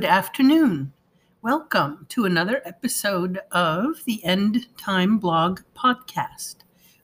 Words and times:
Good 0.00 0.08
afternoon. 0.08 0.94
Welcome 1.42 2.06
to 2.08 2.24
another 2.24 2.62
episode 2.64 3.38
of 3.52 4.02
the 4.06 4.24
End 4.24 4.66
Time 4.78 5.18
Blog 5.18 5.60
podcast. 5.76 6.56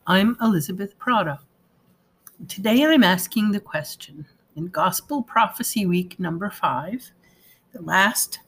I'm 0.06 0.34
Elizabeth 0.40 0.98
Prata. 0.98 1.40
Today 2.48 2.86
I'm 2.86 3.04
asking 3.04 3.50
the 3.50 3.60
question 3.60 4.24
in 4.56 4.68
Gospel 4.68 5.22
Prophecy 5.22 5.84
Week 5.84 6.18
number 6.18 6.48
five, 6.48 7.10
the 7.74 7.82
last 7.82 8.38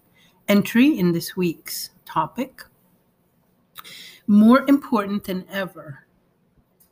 entry 0.49 0.99
in 0.99 1.13
this 1.13 1.37
week's 1.37 1.91
topic. 2.07 2.63
More 4.27 4.65
important 4.67 5.25
than 5.25 5.45
ever 5.53 6.07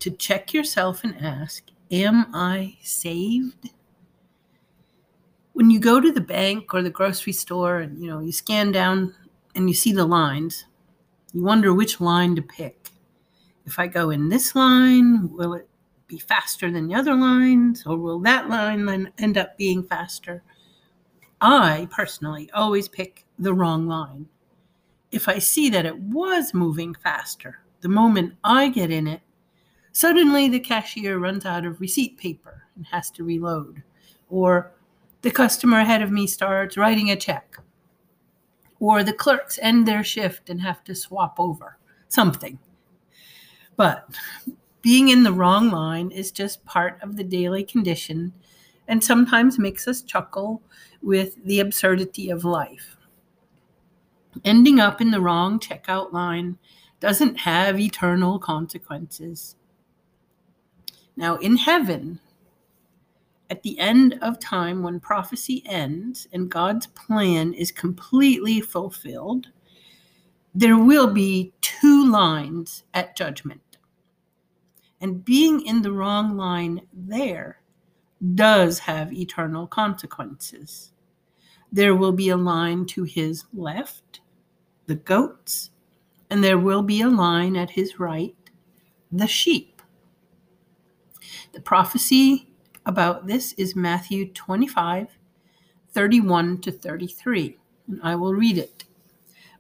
to 0.01 0.11
check 0.11 0.53
yourself 0.53 1.05
and 1.05 1.17
ask, 1.25 1.65
Am 1.91 2.27
I 2.35 2.77
saved? 2.83 3.71
When 5.57 5.71
you 5.71 5.81
go 5.81 6.03
to 6.03 6.13
the 6.13 6.21
bank 6.21 6.75
or 6.75 6.83
the 6.83 6.91
grocery 6.91 7.33
store 7.33 7.79
and 7.79 7.99
you 7.99 8.07
know 8.11 8.21
you 8.21 8.31
scan 8.31 8.71
down 8.71 9.15
and 9.55 9.71
you 9.71 9.75
see 9.75 9.91
the 9.91 10.05
lines 10.05 10.67
you 11.33 11.43
wonder 11.43 11.73
which 11.73 11.99
line 11.99 12.37
to 12.37 12.43
pick. 12.43 12.91
If 13.65 13.79
i 13.79 13.87
go 13.87 14.11
in 14.11 14.29
this 14.29 14.55
line 14.55 15.33
will 15.33 15.55
it 15.55 15.67
be 16.09 16.19
faster 16.19 16.71
than 16.71 16.89
the 16.89 16.95
other 16.95 17.15
lines 17.15 17.85
or 17.87 17.97
will 17.97 18.19
that 18.19 18.51
line 18.51 18.85
then 18.85 19.11
end 19.17 19.39
up 19.39 19.57
being 19.57 19.83
faster? 19.83 20.43
I 21.41 21.89
personally 21.91 22.51
always 22.53 22.87
pick 22.87 23.25
the 23.39 23.55
wrong 23.55 23.89
line. 23.89 24.27
If 25.11 25.27
i 25.27 25.39
see 25.39 25.71
that 25.71 25.87
it 25.87 25.99
was 25.99 26.53
moving 26.53 26.93
faster 26.93 27.61
the 27.81 27.89
moment 27.89 28.35
i 28.45 28.69
get 28.69 28.91
in 28.91 29.07
it 29.07 29.23
suddenly 29.93 30.51
the 30.51 30.61
cashier 30.61 31.19
runs 31.19 31.47
out 31.47 31.65
of 31.65 31.81
receipt 31.81 32.19
paper 32.19 32.65
and 32.77 32.85
has 32.85 33.11
to 33.13 33.25
reload 33.25 33.83
or 34.29 34.76
the 35.23 35.31
customer 35.31 35.81
ahead 35.81 36.03
of 36.03 36.11
me 36.11 36.27
starts 36.27 36.77
writing 36.77 37.11
a 37.11 37.17
check, 37.17 37.59
or 38.81 39.03
the 39.03 39.13
clerks 39.13 39.59
end 39.63 39.87
their 39.87 40.05
shift 40.05 40.51
and 40.51 40.61
have 40.61 40.85
to 40.85 40.95
swap 40.95 41.39
over 41.39 41.79
something. 42.09 42.59
But 43.77 44.09
being 44.83 45.09
in 45.09 45.23
the 45.23 45.33
wrong 45.33 45.71
line 45.71 46.11
is 46.11 46.31
just 46.31 46.65
part 46.65 47.03
of 47.03 47.17
the 47.17 47.25
daily 47.25 47.65
condition 47.65 48.33
and 48.89 49.03
sometimes 49.03 49.59
makes 49.59 49.89
us 49.89 50.03
chuckle 50.03 50.63
with 51.03 51.45
the 51.45 51.61
absurdity 51.61 52.31
of 52.31 52.45
life. 52.45 52.97
Ending 54.45 54.79
up 54.79 55.01
in 55.01 55.11
the 55.11 55.21
wrong 55.21 55.59
checkout 55.59 56.13
line 56.13 56.59
doesn't 57.01 57.41
have 57.41 57.81
eternal 57.81 58.39
consequences. 58.39 59.57
Now, 61.17 61.37
in 61.37 61.57
heaven, 61.57 62.21
at 63.49 63.63
the 63.63 63.79
end 63.79 64.19
of 64.23 64.41
time, 64.41 64.83
when 64.83 64.99
prophecy 64.99 65.63
ends 65.67 66.27
and 66.33 66.51
God's 66.51 66.87
plan 66.89 67.53
is 67.53 67.71
completely 67.71 68.61
fulfilled, 68.61 69.49
there 70.55 70.79
will 70.79 71.13
be 71.13 71.53
two 71.61 72.11
lines 72.11 72.85
at 72.95 73.17
judgment. 73.17 73.61
And 75.01 75.25
being 75.25 75.65
in 75.65 75.83
the 75.83 75.93
wrong 75.93 76.37
line 76.37 76.81
there 76.93 77.61
does 78.35 78.81
have 78.81 79.13
eternal 79.13 79.67
consequences. 79.67 80.93
There 81.71 81.95
will 81.95 82.13
be 82.13 82.31
a 82.31 82.37
line 82.37 82.87
to 82.87 83.05
his 83.05 83.45
left, 83.53 84.21
the 84.87 84.95
goats, 84.95 85.71
and 86.31 86.43
there 86.43 86.59
will 86.59 86.83
be 86.83 87.03
a 87.03 87.09
line 87.09 87.57
at 87.57 87.71
his 87.71 88.01
right, 88.01 88.35
the 89.13 89.27
sheep. 89.27 89.83
The 91.53 91.61
prophecy 91.61 92.49
about 92.87 93.27
this 93.27 93.53
is 93.55 93.77
Matthew 93.77 94.33
25, 94.33 95.19
31 95.91 96.61
to 96.61 96.71
33. 96.71 97.59
And 97.89 98.01
I 98.03 98.15
will 98.15 98.33
read 98.33 98.57
it. 98.57 98.85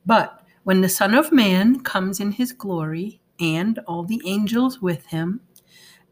But 0.06 0.42
when 0.62 0.80
the 0.80 0.88
Son 0.88 1.12
of 1.12 1.32
Man 1.32 1.80
comes 1.80 2.20
in 2.20 2.32
his 2.32 2.52
glory 2.52 3.20
and 3.40 3.78
all 3.86 4.04
the 4.04 4.22
angels 4.24 4.80
with 4.80 5.06
him, 5.06 5.40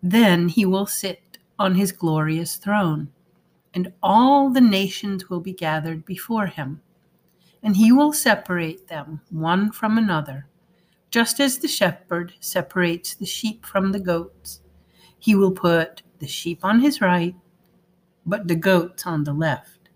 then 0.03 0.49
he 0.49 0.67
will 0.67 0.87
sit 0.87 1.39
on 1.59 1.77
his 1.77 1.93
glorious 1.93 2.57
throne, 2.57 3.09
and 3.73 3.93
all 4.03 4.51
the 4.51 4.61
nations 4.61 5.31
will 5.31 5.41
be 5.41 5.53
gathered 5.53 6.05
before 6.05 6.47
him. 6.47 6.83
And 7.63 7.77
he 7.77 7.93
will 7.93 8.13
separate 8.13 8.89
them 8.89 9.21
one 9.31 9.71
from 9.71 9.97
another, 9.97 10.47
just 11.11 11.41
as 11.41 11.59
the 11.59 11.69
shepherd 11.69 12.35
separates 12.41 13.15
the 13.15 13.25
sheep 13.25 13.65
from 13.65 13.93
the 13.93 14.01
goats. 14.01 14.61
He 15.19 15.35
will 15.35 15.53
put 15.53 16.03
the 16.25 16.31
sheep 16.31 16.65
on 16.65 16.81
his 16.81 17.03
right, 17.03 17.37
but 18.25 18.49
the 18.49 18.55
goats 18.55 19.07
on 19.07 19.25
the 19.25 19.33
left. 19.35 19.91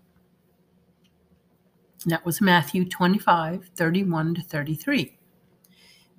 That 2.05 2.23
was 2.23 2.39
Matthew 2.39 2.85
25, 2.85 3.71
31 3.75 4.35
to 4.35 4.41
33. 4.43 5.17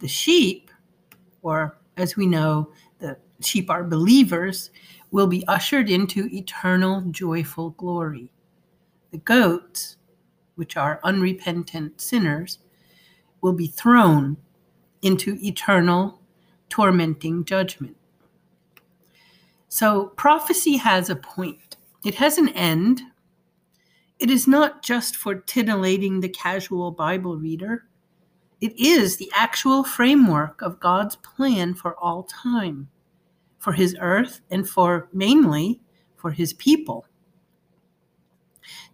The 0.01 0.09
sheep, 0.09 0.73
or 1.43 1.79
as 1.97 2.17
we 2.17 2.27
know, 2.27 2.73
the 2.99 3.19
sheep 3.41 3.71
are 3.71 3.85
believers, 3.85 4.73
will 5.13 5.29
be 5.29 5.47
ushered 5.47 5.89
into 5.89 6.29
eternal 6.33 7.03
joyful 7.13 7.71
glory. 7.71 8.33
The 9.13 9.19
goats, 9.19 9.97
which 10.57 10.77
are 10.77 10.99
unrepentant 11.05 12.01
sinners, 12.01 12.59
will 13.43 13.53
be 13.53 13.69
thrown 13.69 14.39
into 15.03 15.39
eternal 15.41 16.21
tormenting 16.69 17.45
judgment. 17.45 17.97
So 19.73 20.09
prophecy 20.17 20.77
has 20.79 21.09
a 21.09 21.17
point, 21.17 21.77
it 22.05 22.17
has 22.17 22.39
an 22.39 22.49
end. 22.51 23.03
It 24.19 24.29
is 24.29 24.49
not 24.49 24.83
just 24.83 25.15
for 25.15 25.37
titillating 25.37 26.21
the 26.21 26.29
casual 26.29 26.91
Bible 26.91 27.39
reader. 27.39 27.87
It 28.61 28.77
is 28.79 29.17
the 29.17 29.31
actual 29.33 29.85
framework 29.85 30.61
of 30.61 30.81
God's 30.81 31.15
plan 31.17 31.75
for 31.75 31.95
all 32.01 32.25
time, 32.25 32.91
for 33.61 33.73
his 33.73 33.97
earth, 34.01 34.41
and 34.51 34.69
for 34.69 35.09
mainly 35.13 35.81
for 36.17 36.33
his 36.33 36.53
people. 36.53 37.07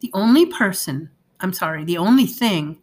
The 0.00 0.10
only 0.12 0.44
person, 0.44 1.08
I'm 1.40 1.54
sorry, 1.54 1.84
the 1.84 1.98
only 1.98 2.26
thing 2.26 2.82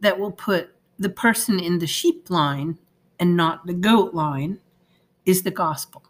that 0.00 0.18
will 0.18 0.32
put 0.32 0.70
the 0.98 1.08
person 1.08 1.60
in 1.60 1.78
the 1.78 1.86
sheep 1.86 2.30
line 2.30 2.78
and 3.20 3.36
not 3.36 3.64
the 3.64 3.74
goat 3.74 4.12
line 4.12 4.58
is 5.24 5.44
the 5.44 5.52
gospel. 5.52 6.02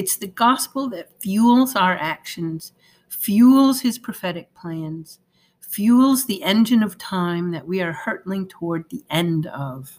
It's 0.00 0.16
the 0.16 0.28
gospel 0.28 0.88
that 0.88 1.20
fuels 1.20 1.76
our 1.76 1.92
actions, 1.92 2.72
fuels 3.10 3.82
his 3.82 3.98
prophetic 3.98 4.54
plans, 4.54 5.20
fuels 5.60 6.24
the 6.24 6.42
engine 6.42 6.82
of 6.82 6.96
time 6.96 7.50
that 7.50 7.68
we 7.68 7.82
are 7.82 7.92
hurtling 7.92 8.48
toward 8.48 8.88
the 8.88 9.04
end 9.10 9.44
of. 9.48 9.98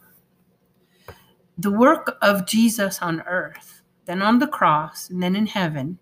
The 1.59 1.69
work 1.69 2.17
of 2.23 2.47
Jesus 2.47 2.99
on 3.03 3.21
earth, 3.27 3.83
then 4.05 4.23
on 4.23 4.39
the 4.39 4.47
cross, 4.47 5.07
and 5.11 5.21
then 5.21 5.35
in 5.35 5.45
heaven, 5.45 5.99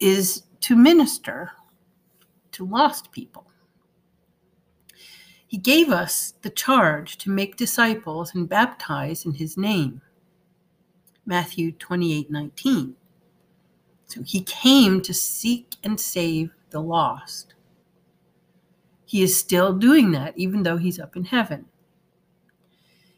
is 0.00 0.42
to 0.62 0.74
minister 0.74 1.52
to 2.50 2.66
lost 2.66 3.12
people. 3.12 3.46
He 5.46 5.58
gave 5.58 5.90
us 5.90 6.34
the 6.42 6.50
charge 6.50 7.18
to 7.18 7.30
make 7.30 7.54
disciples 7.54 8.34
and 8.34 8.48
baptize 8.48 9.26
in 9.26 9.34
his 9.34 9.56
name. 9.56 10.02
Matthew 11.30 11.70
28 11.70 12.28
19. 12.28 12.96
So 14.06 14.22
he 14.24 14.42
came 14.42 15.00
to 15.02 15.14
seek 15.14 15.76
and 15.84 15.98
save 15.98 16.50
the 16.70 16.80
lost. 16.80 17.54
He 19.04 19.22
is 19.22 19.38
still 19.38 19.72
doing 19.72 20.10
that, 20.10 20.36
even 20.36 20.64
though 20.64 20.76
he's 20.76 20.98
up 20.98 21.14
in 21.14 21.24
heaven. 21.24 21.66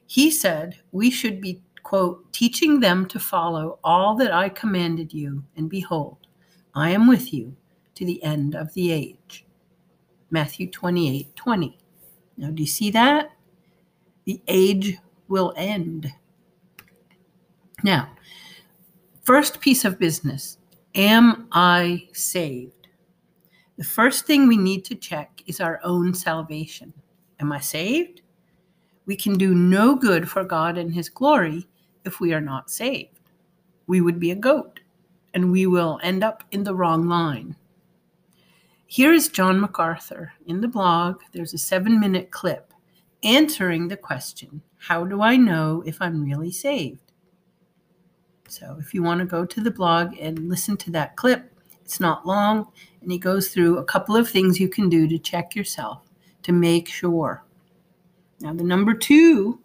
He 0.06 0.30
said 0.30 0.76
we 0.92 1.10
should 1.10 1.40
be, 1.40 1.62
quote, 1.82 2.30
teaching 2.34 2.80
them 2.80 3.06
to 3.06 3.18
follow 3.18 3.78
all 3.82 4.14
that 4.16 4.30
I 4.30 4.50
commanded 4.50 5.14
you, 5.14 5.44
and 5.56 5.70
behold, 5.70 6.18
I 6.74 6.90
am 6.90 7.08
with 7.08 7.32
you 7.32 7.56
to 7.94 8.04
the 8.04 8.22
end 8.22 8.54
of 8.54 8.74
the 8.74 8.92
age. 8.92 9.46
Matthew 10.30 10.70
28 10.70 11.34
20. 11.34 11.78
Now, 12.36 12.50
do 12.50 12.62
you 12.62 12.68
see 12.68 12.90
that? 12.90 13.30
The 14.26 14.42
age 14.48 14.98
will 15.28 15.54
end. 15.56 16.12
Now, 17.82 18.08
first 19.24 19.60
piece 19.60 19.84
of 19.84 19.98
business 19.98 20.58
Am 20.94 21.48
I 21.52 22.08
saved? 22.12 22.88
The 23.78 23.84
first 23.84 24.26
thing 24.26 24.46
we 24.46 24.58
need 24.58 24.84
to 24.84 24.94
check 24.94 25.42
is 25.46 25.60
our 25.60 25.80
own 25.82 26.12
salvation. 26.12 26.92
Am 27.40 27.50
I 27.50 27.60
saved? 27.60 28.20
We 29.06 29.16
can 29.16 29.38
do 29.38 29.54
no 29.54 29.96
good 29.96 30.28
for 30.28 30.44
God 30.44 30.76
and 30.76 30.92
His 30.92 31.08
glory 31.08 31.66
if 32.04 32.20
we 32.20 32.34
are 32.34 32.40
not 32.40 32.70
saved. 32.70 33.20
We 33.86 34.00
would 34.00 34.20
be 34.20 34.30
a 34.30 34.36
goat 34.36 34.80
and 35.34 35.50
we 35.50 35.66
will 35.66 35.98
end 36.02 36.22
up 36.22 36.44
in 36.50 36.62
the 36.62 36.74
wrong 36.74 37.08
line. 37.08 37.56
Here 38.86 39.14
is 39.14 39.28
John 39.28 39.58
MacArthur 39.58 40.34
in 40.46 40.60
the 40.60 40.68
blog. 40.68 41.22
There's 41.32 41.54
a 41.54 41.58
seven 41.58 41.98
minute 41.98 42.30
clip 42.30 42.72
answering 43.24 43.88
the 43.88 43.96
question 43.96 44.60
How 44.76 45.04
do 45.04 45.22
I 45.22 45.36
know 45.36 45.82
if 45.86 46.02
I'm 46.02 46.22
really 46.22 46.52
saved? 46.52 47.11
So 48.48 48.76
if 48.78 48.92
you 48.92 49.02
want 49.02 49.20
to 49.20 49.24
go 49.26 49.44
to 49.46 49.60
the 49.60 49.70
blog 49.70 50.14
and 50.20 50.48
listen 50.48 50.76
to 50.78 50.90
that 50.90 51.16
clip, 51.16 51.50
It's 51.84 52.00
not 52.00 52.26
long, 52.26 52.68
and 53.00 53.12
he 53.12 53.18
goes 53.18 53.48
through 53.48 53.78
a 53.78 53.84
couple 53.84 54.16
of 54.16 54.28
things 54.28 54.60
you 54.60 54.68
can 54.68 54.88
do 54.88 55.06
to 55.08 55.18
check 55.18 55.54
yourself 55.54 56.02
to 56.42 56.52
make 56.52 56.88
sure. 56.88 57.44
Now, 58.40 58.54
the 58.54 58.64
number 58.64 58.94
two 58.94 59.60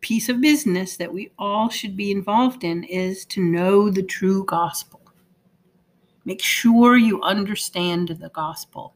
piece 0.00 0.28
of 0.28 0.40
business 0.40 0.96
that 0.96 1.12
we 1.12 1.32
all 1.38 1.68
should 1.68 1.96
be 1.96 2.10
involved 2.10 2.64
in 2.64 2.84
is 2.84 3.24
to 3.26 3.42
know 3.42 3.90
the 3.90 4.02
true 4.02 4.44
gospel. 4.44 5.00
Make 6.24 6.42
sure 6.42 6.96
you 6.96 7.20
understand 7.22 8.08
the 8.08 8.30
gospel. 8.30 8.94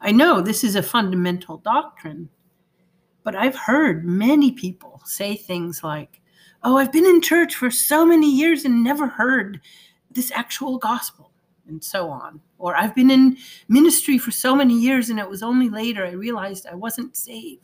I 0.00 0.12
know 0.12 0.40
this 0.40 0.64
is 0.64 0.76
a 0.76 0.82
fundamental 0.82 1.58
doctrine, 1.58 2.28
but 3.22 3.36
I've 3.36 3.56
heard 3.56 4.04
many 4.04 4.52
people 4.52 5.00
say 5.04 5.36
things 5.36 5.82
like, 5.82 6.20
Oh, 6.66 6.78
I've 6.78 6.92
been 6.92 7.04
in 7.04 7.20
church 7.20 7.54
for 7.54 7.70
so 7.70 8.06
many 8.06 8.34
years 8.34 8.64
and 8.64 8.82
never 8.82 9.06
heard 9.06 9.60
this 10.10 10.32
actual 10.34 10.78
gospel, 10.78 11.30
and 11.68 11.84
so 11.84 12.08
on. 12.08 12.40
Or 12.56 12.74
I've 12.74 12.94
been 12.94 13.10
in 13.10 13.36
ministry 13.68 14.16
for 14.16 14.30
so 14.30 14.56
many 14.56 14.72
years 14.72 15.10
and 15.10 15.18
it 15.18 15.28
was 15.28 15.42
only 15.42 15.68
later 15.68 16.06
I 16.06 16.12
realized 16.12 16.66
I 16.66 16.74
wasn't 16.74 17.18
saved. 17.18 17.60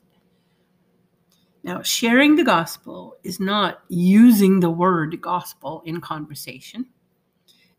Now, 1.62 1.80
sharing 1.80 2.36
the 2.36 2.44
gospel 2.44 3.16
is 3.22 3.40
not 3.40 3.80
using 3.88 4.60
the 4.60 4.70
word 4.70 5.18
gospel 5.22 5.82
in 5.86 6.02
conversation. 6.02 6.86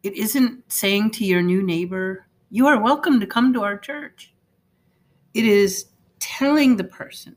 It 0.02 0.14
isn't 0.16 0.72
saying 0.72 1.12
to 1.12 1.26
your 1.26 1.44
new 1.44 1.62
neighbor, 1.62 2.26
You 2.50 2.66
are 2.66 2.82
welcome 2.82 3.20
to 3.20 3.28
come 3.28 3.54
to 3.54 3.62
our 3.62 3.78
church. 3.78 4.34
It 5.36 5.46
is 5.46 5.86
telling 6.20 6.78
the 6.78 6.84
person 6.84 7.36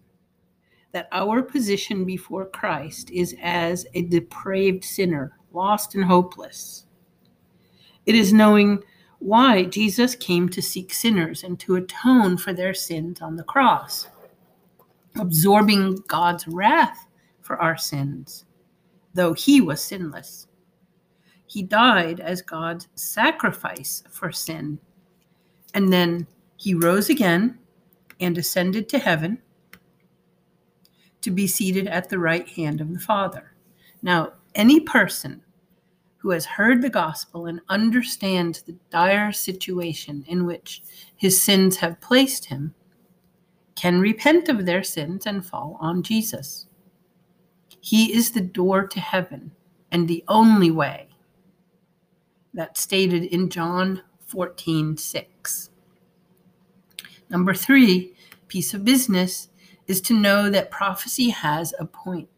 that 0.94 1.08
our 1.10 1.42
position 1.42 2.04
before 2.04 2.46
Christ 2.46 3.10
is 3.10 3.34
as 3.42 3.84
a 3.94 4.02
depraved 4.02 4.84
sinner, 4.84 5.36
lost 5.52 5.96
and 5.96 6.04
hopeless. 6.04 6.86
It 8.06 8.14
is 8.14 8.32
knowing 8.32 8.80
why 9.18 9.64
Jesus 9.64 10.14
came 10.14 10.48
to 10.50 10.62
seek 10.62 10.92
sinners 10.94 11.42
and 11.42 11.58
to 11.60 11.74
atone 11.74 12.36
for 12.36 12.52
their 12.52 12.74
sins 12.74 13.20
on 13.20 13.34
the 13.34 13.42
cross 13.42 14.06
absorbing 15.16 15.96
God's 16.08 16.46
wrath 16.46 17.06
for 17.40 17.60
our 17.60 17.76
sins, 17.76 18.44
though 19.14 19.32
he 19.32 19.60
was 19.60 19.82
sinless. 19.82 20.46
He 21.46 21.62
died 21.62 22.20
as 22.20 22.40
God's 22.40 22.88
sacrifice 22.94 24.02
for 24.10 24.30
sin. 24.32 24.78
And 25.74 25.92
then 25.92 26.26
he 26.56 26.74
rose 26.74 27.10
again 27.10 27.58
and 28.20 28.38
ascended 28.38 28.88
to 28.90 28.98
heaven 28.98 29.40
to 31.24 31.30
be 31.30 31.46
seated 31.46 31.88
at 31.88 32.08
the 32.08 32.18
right 32.18 32.48
hand 32.48 32.80
of 32.80 32.92
the 32.92 33.00
Father. 33.00 33.54
Now, 34.02 34.34
any 34.54 34.80
person 34.80 35.42
who 36.18 36.30
has 36.30 36.46
heard 36.46 36.80
the 36.80 36.90
gospel 36.90 37.46
and 37.46 37.60
understands 37.68 38.62
the 38.62 38.76
dire 38.90 39.32
situation 39.32 40.24
in 40.28 40.46
which 40.46 40.82
his 41.16 41.42
sins 41.42 41.76
have 41.76 42.00
placed 42.00 42.46
him 42.46 42.74
can 43.74 44.00
repent 44.00 44.48
of 44.48 44.64
their 44.64 44.82
sins 44.82 45.26
and 45.26 45.44
fall 45.44 45.76
on 45.80 46.02
Jesus. 46.02 46.66
He 47.80 48.14
is 48.14 48.30
the 48.30 48.40
door 48.40 48.86
to 48.86 49.00
heaven 49.00 49.52
and 49.90 50.08
the 50.08 50.24
only 50.28 50.70
way. 50.70 51.08
That's 52.54 52.80
stated 52.80 53.24
in 53.24 53.50
John 53.50 54.02
14 54.26 54.96
6. 54.96 55.70
Number 57.28 57.52
three, 57.52 58.14
piece 58.48 58.72
of 58.72 58.84
business 58.84 59.48
is 59.86 60.00
to 60.02 60.18
know 60.18 60.50
that 60.50 60.70
prophecy 60.70 61.30
has 61.30 61.74
a 61.78 61.84
point. 61.84 62.28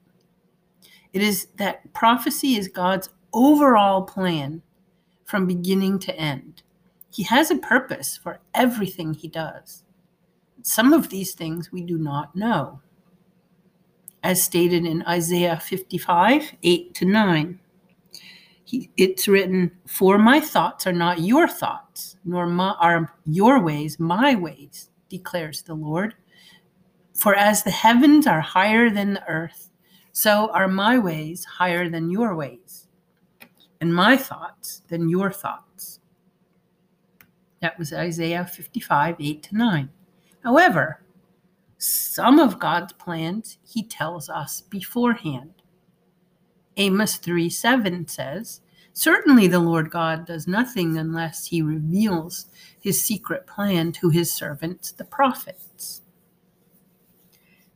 It 1.13 1.23
is 1.23 1.47
that 1.57 1.93
prophecy 1.93 2.57
is 2.57 2.69
God's 2.69 3.09
overall 3.33 4.03
plan 4.03 4.63
from 5.25 5.47
beginning 5.47 5.99
to 6.01 6.17
end. 6.17 6.63
He 7.11 7.23
has 7.25 7.51
a 7.51 7.57
purpose 7.57 8.17
for 8.17 8.41
everything 8.55 9.15
he 9.15 9.29
does. 9.29 9.85
Some 10.63 10.93
of 10.93 11.09
these 11.09 11.33
things 11.33 11.73
we 11.73 11.83
do 11.83 11.97
not 11.97 12.35
know, 12.35 12.81
as 14.23 14.43
stated 14.43 14.85
in 14.85 15.03
Isaiah 15.05 15.59
55 15.59 16.53
8 16.63 16.95
to 16.95 17.05
9. 17.05 17.61
He, 18.65 18.91
it's 18.97 19.29
written, 19.29 19.71
For 19.87 20.19
my 20.19 20.41
thoughts 20.41 20.87
are 20.87 20.93
not 20.93 21.21
your 21.21 21.47
thoughts, 21.47 22.17
nor 22.25 22.47
my, 22.47 22.75
are 22.81 23.15
your 23.25 23.61
ways 23.61 24.01
my 24.01 24.35
ways, 24.35 24.91
declares 25.09 25.63
the 25.63 25.75
Lord. 25.75 26.15
For 27.17 27.35
as 27.35 27.63
the 27.63 27.71
heavens 27.71 28.27
are 28.27 28.43
higher 28.43 28.91
than 28.91 29.15
the 29.15 29.27
earth, 29.27 29.71
so 30.13 30.51
are 30.53 30.69
my 30.69 30.99
ways 30.99 31.45
higher 31.45 31.89
than 31.89 32.11
your 32.11 32.35
ways, 32.35 32.89
and 33.81 33.95
my 33.95 34.19
thoughts 34.19 34.83
than 34.89 35.09
your 35.09 35.31
thoughts. 35.31 36.01
That 37.63 37.79
was 37.79 37.93
Isaiah 37.93 38.47
55 38.47 39.17
8 39.19 39.43
to 39.45 39.57
9. 39.57 39.89
However, 40.45 41.03
some 41.79 42.39
of 42.39 42.59
God's 42.59 42.93
plans 42.93 43.59
he 43.67 43.83
tells 43.83 44.29
us 44.29 44.61
beforehand. 44.61 45.55
Amos 46.77 47.17
3 47.17 47.49
7 47.49 48.09
says, 48.09 48.61
Certainly 48.93 49.49
the 49.49 49.59
Lord 49.59 49.91
God 49.91 50.27
does 50.27 50.47
nothing 50.47 50.99
unless 50.99 51.47
he 51.47 51.63
reveals 51.63 52.47
his 52.79 53.03
secret 53.03 53.47
plan 53.47 53.93
to 53.93 54.11
his 54.11 54.31
servants, 54.31 54.93
the 54.93 55.05
prophets. 55.05 56.03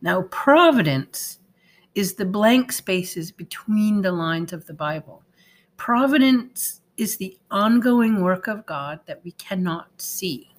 Now, 0.03 0.23
providence 0.23 1.39
is 1.95 2.15
the 2.15 2.25
blank 2.25 2.73
spaces 2.73 3.33
between 3.33 4.03
the 4.03 4.13
lines 4.13 4.53
of 4.53 4.67
the 4.67 4.75
Bible. 4.75 5.23
Providence 5.77 6.81
is 6.97 7.17
the 7.17 7.39
ongoing 7.51 8.23
work 8.23 8.47
of 8.47 8.67
God 8.67 9.01
that 9.07 9.23
we 9.25 9.33
cannot 9.33 9.89
see. 10.01 10.51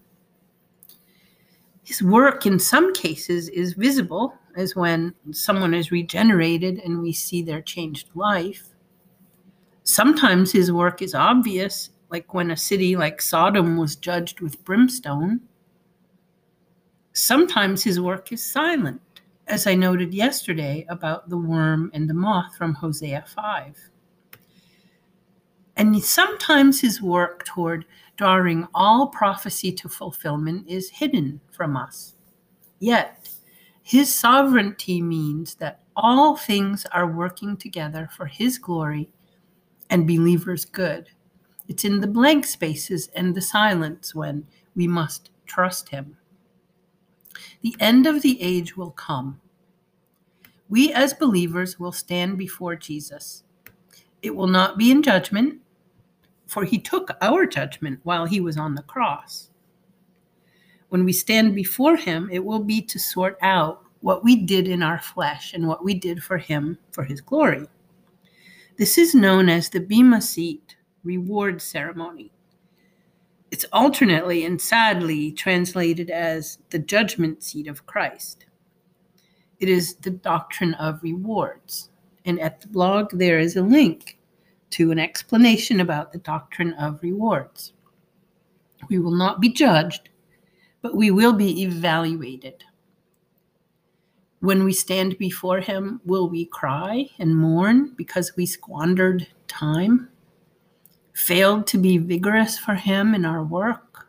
His 1.84 2.02
work, 2.02 2.46
in 2.46 2.60
some 2.60 2.94
cases, 2.94 3.50
is 3.50 3.74
visible, 3.74 4.34
as 4.56 4.76
when 4.76 5.14
someone 5.32 5.74
is 5.74 5.92
regenerated 5.92 6.80
and 6.80 7.02
we 7.02 7.14
see 7.14 7.42
their 7.42 7.62
changed 7.62 8.10
life. 8.16 8.70
Sometimes 9.84 10.52
his 10.52 10.72
work 10.72 11.02
is 11.02 11.16
obvious, 11.16 11.90
like 12.10 12.34
when 12.34 12.52
a 12.52 12.58
city 12.58 12.96
like 12.96 13.22
Sodom 13.22 13.78
was 13.78 13.96
judged 13.96 14.42
with 14.42 14.64
brimstone. 14.64 15.42
Sometimes 17.14 17.84
his 17.84 18.00
work 18.00 18.32
is 18.32 18.44
silent, 18.44 19.02
as 19.48 19.68
I 19.68 19.76
noted 19.76 20.14
yesterday 20.14 20.86
about 20.90 21.30
the 21.30 21.38
worm 21.38 21.92
and 21.94 22.10
the 22.10 22.14
moth 22.14 22.56
from 22.56 22.74
Hosea 22.74 23.26
5. 23.28 23.78
And 25.78 26.04
sometimes 26.04 26.82
his 26.82 27.02
work 27.02 27.44
toward 27.46 27.86
drawing 28.18 28.68
all 28.74 29.08
prophecy 29.08 29.72
to 29.72 29.90
fulfillment 29.90 30.68
is 30.68 30.90
hidden 30.90 31.42
from 31.52 31.76
us. 31.76 32.14
Yet, 32.80 33.30
his 33.82 34.14
sovereignty 34.14 35.02
means 35.02 35.56
that 35.56 35.82
all 35.96 36.38
things 36.38 36.86
are 36.92 37.08
working 37.08 37.58
together 37.58 38.10
for 38.16 38.26
his 38.26 38.58
glory 38.58 39.10
and 39.90 40.08
believers' 40.08 40.66
good. 40.66 41.10
It's 41.68 41.84
in 41.84 42.00
the 42.00 42.08
blank 42.08 42.46
spaces 42.46 43.10
and 43.16 43.34
the 43.34 43.42
silence 43.42 44.14
when 44.14 44.46
we 44.76 44.88
must 44.88 45.32
trust 45.46 45.90
him. 45.90 46.18
The 47.62 47.76
end 47.80 48.08
of 48.08 48.22
the 48.22 48.42
age 48.42 48.76
will 48.76 48.92
come. 48.92 49.40
We 50.70 50.94
as 50.94 51.14
believers 51.14 51.80
will 51.80 51.92
stand 51.92 52.38
before 52.38 52.76
Jesus. 52.76 53.44
It 54.22 54.36
will 54.36 54.48
not 54.48 54.78
be 54.78 54.92
in 54.92 55.04
judgment, 55.04 55.60
for 56.48 56.64
he 56.64 56.80
took 56.80 57.12
our 57.22 57.46
judgment 57.46 58.00
while 58.04 58.26
he 58.26 58.40
was 58.40 58.58
on 58.58 58.76
the 58.76 58.84
cross. 58.84 59.50
When 60.90 61.06
we 61.06 61.14
stand 61.14 61.56
before 61.56 61.96
him, 61.96 62.30
it 62.32 62.44
will 62.44 62.64
be 62.64 62.82
to 62.82 63.00
sort 63.00 63.38
out 63.42 63.84
what 64.02 64.24
we 64.24 64.36
did 64.36 64.68
in 64.68 64.84
our 64.84 65.00
flesh 65.00 65.54
and 65.54 65.68
what 65.68 65.84
we 65.84 65.94
did 65.94 66.24
for 66.24 66.38
him 66.38 66.78
for 66.92 67.04
his 67.04 67.22
glory. 67.22 67.68
This 68.78 68.98
is 68.98 69.16
known 69.16 69.48
as 69.48 69.70
the 69.70 69.80
Bema 69.80 70.22
Seat 70.22 70.76
reward 71.04 71.62
ceremony. 71.62 72.32
It's 73.52 73.66
alternately 73.74 74.46
and 74.46 74.60
sadly 74.60 75.34
translated 75.34 76.10
as 76.10 76.58
the 76.70 76.80
judgment 76.80 77.44
seat 77.44 77.68
of 77.68 77.86
Christ. 77.86 78.46
It 79.60 79.68
is 79.68 79.96
the 79.96 80.10
doctrine 80.10 80.74
of 80.76 81.04
rewards. 81.04 81.90
And 82.26 82.40
at 82.40 82.62
the 82.62 82.68
blog, 82.70 83.12
there 83.12 83.40
is 83.40 83.58
a 83.58 83.62
link 83.62 84.18
to 84.72 84.92
an 84.92 85.00
explanation 85.00 85.82
about 85.82 86.14
the 86.14 86.20
doctrine 86.20 86.74
of 86.74 87.04
rewards. 87.04 87.74
We 88.90 89.00
will 89.00 89.12
not 89.12 89.42
be 89.42 89.50
judged, 89.50 90.10
but 90.82 90.96
we 90.96 91.12
will 91.12 91.34
be 91.34 91.62
evaluated. 91.62 92.64
When 94.40 94.64
we 94.64 94.74
stand 94.74 95.18
before 95.18 95.60
Him, 95.60 96.00
will 96.06 96.30
we 96.30 96.46
cry 96.46 97.10
and 97.20 97.36
mourn 97.36 97.94
because 97.98 98.36
we 98.36 98.46
squandered 98.46 99.28
time, 99.48 100.10
failed 101.14 101.68
to 101.68 101.78
be 101.78 101.98
vigorous 101.98 102.58
for 102.58 102.76
Him 102.76 103.14
in 103.14 103.26
our 103.26 103.44
work? 103.44 104.08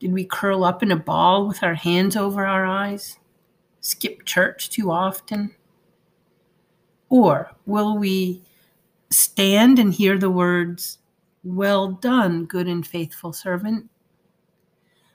Did 0.00 0.12
we 0.12 0.24
curl 0.24 0.64
up 0.64 0.82
in 0.82 0.92
a 0.92 0.96
ball 0.96 1.48
with 1.48 1.62
our 1.62 1.74
hands 1.74 2.16
over 2.16 2.46
our 2.46 2.64
eyes, 2.66 3.18
skip 3.80 4.24
church 4.24 4.70
too 4.70 4.90
often? 4.90 5.54
Or 7.08 7.52
will 7.66 7.96
we 7.96 8.42
stand 9.10 9.78
and 9.78 9.92
hear 9.92 10.18
the 10.18 10.30
words, 10.30 10.98
Well 11.42 11.92
done, 11.92 12.46
good 12.46 12.66
and 12.66 12.86
faithful 12.86 13.32
servant. 13.32 13.88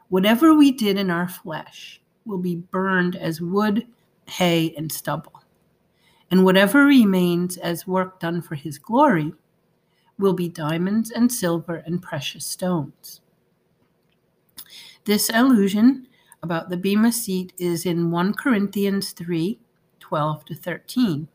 Whatever 0.09 0.53
we 0.53 0.71
did 0.71 0.97
in 0.97 1.09
our 1.09 1.27
flesh 1.27 2.01
will 2.25 2.37
be 2.37 2.55
burned 2.55 3.15
as 3.15 3.41
wood, 3.41 3.87
hay, 4.25 4.73
and 4.77 4.91
stubble. 4.91 5.43
And 6.31 6.45
whatever 6.45 6.85
remains 6.85 7.57
as 7.57 7.87
work 7.87 8.19
done 8.19 8.41
for 8.41 8.55
his 8.55 8.77
glory 8.77 9.33
will 10.19 10.33
be 10.33 10.49
diamonds 10.49 11.09
and 11.09 11.31
silver 11.31 11.81
and 11.85 12.03
precious 12.03 12.45
stones. 12.45 13.21
This 15.05 15.31
allusion 15.33 16.07
about 16.43 16.69
the 16.69 16.77
Bema 16.77 17.11
seat 17.11 17.53
is 17.57 17.85
in 17.85 18.11
1 18.11 18.33
Corinthians 18.33 19.11
3 19.13 19.59
12 19.99 20.45
to 20.45 20.55
13. 20.55 21.27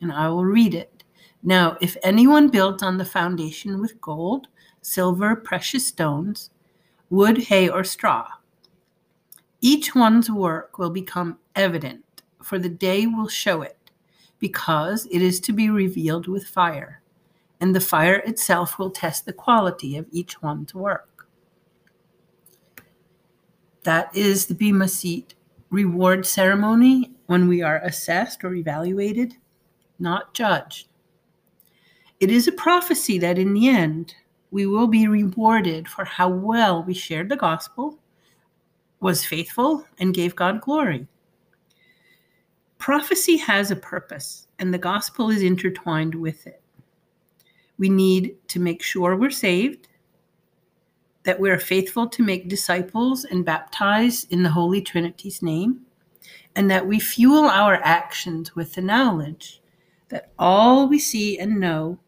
And 0.00 0.12
I 0.12 0.28
will 0.28 0.44
read 0.44 0.74
it. 0.74 1.02
Now, 1.42 1.76
if 1.80 1.96
anyone 2.02 2.48
builds 2.48 2.82
on 2.82 2.98
the 2.98 3.04
foundation 3.04 3.80
with 3.80 4.00
gold, 4.00 4.48
silver, 4.80 5.34
precious 5.34 5.86
stones, 5.86 6.50
wood, 7.08 7.38
hay, 7.38 7.68
or 7.68 7.82
straw, 7.82 8.28
each 9.60 9.94
one's 9.94 10.30
work 10.30 10.78
will 10.78 10.90
become 10.90 11.38
evident, 11.56 12.22
for 12.42 12.58
the 12.58 12.68
day 12.68 13.06
will 13.06 13.28
show 13.28 13.62
it, 13.62 13.90
because 14.38 15.06
it 15.10 15.20
is 15.20 15.40
to 15.40 15.52
be 15.52 15.68
revealed 15.68 16.28
with 16.28 16.46
fire, 16.46 17.02
and 17.60 17.74
the 17.74 17.80
fire 17.80 18.16
itself 18.26 18.78
will 18.78 18.90
test 18.90 19.26
the 19.26 19.32
quality 19.32 19.96
of 19.96 20.06
each 20.10 20.42
one's 20.42 20.74
work. 20.74 21.28
That 23.84 24.14
is 24.14 24.46
the 24.46 24.54
Bema 24.54 24.88
Seat 24.88 25.34
reward 25.70 26.26
ceremony 26.26 27.12
when 27.26 27.48
we 27.48 27.62
are 27.62 27.80
assessed 27.84 28.44
or 28.44 28.54
evaluated, 28.54 29.36
not 29.98 30.34
judged. 30.34 30.88
It 32.18 32.30
is 32.30 32.48
a 32.48 32.52
prophecy 32.52 33.18
that 33.18 33.38
in 33.38 33.54
the 33.54 33.68
end, 33.68 34.14
we 34.50 34.66
will 34.66 34.88
be 34.88 35.06
rewarded 35.06 35.88
for 35.88 36.04
how 36.04 36.28
well 36.28 36.82
we 36.82 36.92
shared 36.92 37.28
the 37.28 37.36
gospel, 37.36 37.98
was 39.00 39.24
faithful, 39.24 39.86
and 39.98 40.12
gave 40.12 40.34
God 40.36 40.60
glory. 40.60 41.06
Prophecy 42.78 43.36
has 43.36 43.70
a 43.70 43.76
purpose, 43.76 44.48
and 44.58 44.74
the 44.74 44.78
gospel 44.78 45.30
is 45.30 45.42
intertwined 45.42 46.14
with 46.14 46.46
it. 46.46 46.59
We 47.80 47.88
need 47.88 48.36
to 48.48 48.60
make 48.60 48.82
sure 48.82 49.16
we're 49.16 49.30
saved, 49.30 49.88
that 51.22 51.40
we 51.40 51.48
are 51.50 51.58
faithful 51.58 52.06
to 52.08 52.22
make 52.22 52.46
disciples 52.46 53.24
and 53.24 53.42
baptize 53.42 54.24
in 54.24 54.42
the 54.42 54.50
Holy 54.50 54.82
Trinity's 54.82 55.40
name, 55.40 55.80
and 56.54 56.70
that 56.70 56.86
we 56.86 57.00
fuel 57.00 57.46
our 57.46 57.76
actions 57.76 58.54
with 58.54 58.74
the 58.74 58.82
knowledge 58.82 59.62
that 60.10 60.30
all 60.38 60.88
we 60.88 60.98
see 60.98 61.38
and 61.38 61.58
know 61.58 61.98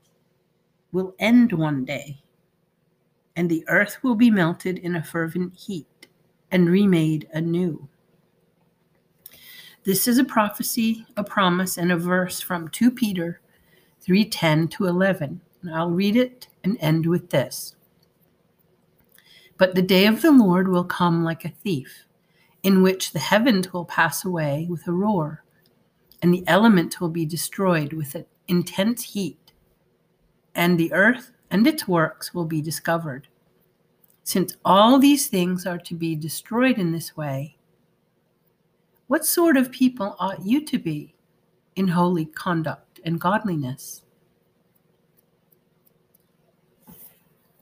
will 0.93 1.15
end 1.19 1.53
one 1.53 1.87
day, 1.87 2.23
and 3.35 3.49
the 3.49 3.65
earth 3.67 3.97
will 4.03 4.15
be 4.15 4.31
melted 4.31 4.77
in 4.77 4.95
a 4.95 5.03
fervent 5.03 5.55
heat 5.55 6.07
and 6.51 6.69
remade 6.69 7.27
anew. 7.33 7.89
This 9.85 10.07
is 10.07 10.19
a 10.19 10.25
prophecy, 10.25 11.07
a 11.17 11.25
promise, 11.25 11.79
and 11.79 11.91
a 11.91 11.97
verse 11.97 12.43
from 12.43 12.69
2 12.69 12.91
Peter 12.91 13.41
3:10 14.03 14.69
to 14.73 14.85
11. 14.85 15.41
And 15.63 15.75
I'll 15.75 15.91
read 15.91 16.17
it 16.17 16.49
and 16.65 16.77
end 16.81 17.07
with 17.07 17.31
this. 17.31 17.75
But 19.59 19.75
the 19.75 19.83
day 19.83 20.07
of 20.07 20.23
the 20.23 20.33
Lord 20.33 20.69
will 20.69 20.85
come 20.85 21.25
like 21.25 21.45
a 21.45 21.51
thief, 21.51 22.05
in 22.63 22.83
which 22.83 23.13
the 23.13 23.19
heavens 23.19 23.73
will 23.73 23.85
pass 23.85 24.25
away 24.25 24.67
with 24.69 24.87
a 24.87 24.93
roar, 24.93 25.45
and 26.21 26.35
the 26.35 26.45
elements 26.47 27.01
will 27.01 27.09
be 27.09 27.25
destroyed 27.25 27.93
with 27.93 28.15
an 28.15 28.27
intense 28.49 29.03
heat, 29.03 29.53
and 30.55 30.79
the 30.79 30.93
earth 30.93 31.33
and 31.51 31.67
its 31.67 31.87
works 31.87 32.35
will 32.35 32.45
be 32.45 32.61
discovered. 32.61 33.29
Since 34.25 34.57
all 34.65 34.99
these 34.99 35.27
things 35.27 35.67
are 35.67 35.79
to 35.79 35.95
be 35.95 36.15
destroyed 36.15 36.79
in 36.79 36.93
this 36.93 37.17
way, 37.17 37.57
what 39.07 39.27
sort 39.27 39.57
of 39.57 39.71
people 39.71 40.17
ought 40.19 40.45
you 40.45 40.65
to 40.65 40.79
be 40.79 41.15
in 41.77 41.89
holy 41.89 42.25
conduct 42.25 43.01
and 43.05 43.21
godliness? 43.21 44.03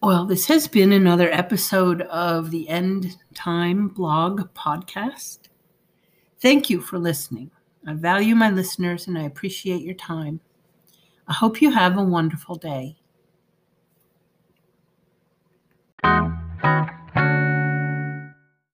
Well, 0.03 0.25
this 0.25 0.47
has 0.47 0.67
been 0.67 0.93
another 0.93 1.31
episode 1.31 2.01
of 2.03 2.51
the 2.51 2.67
End 2.71 3.19
Time 3.35 3.89
blog 3.89 4.49
podcast. 4.55 5.41
Thank 6.41 6.71
you 6.71 6.81
for 6.81 6.99
listening. 6.99 7.51
I 7.87 7.93
value 7.93 8.35
my 8.35 8.51
listeners 8.51 9.09
and 9.09 9.19
I 9.19 9.25
appreciate 9.25 9.83
your 9.83 9.95
time. 9.97 10.41
I 11.29 11.35
hope 11.35 11.61
you 11.61 11.71
have 11.71 11.99
a 11.99 12.03
wonderful 12.03 12.55
day. 12.55 12.97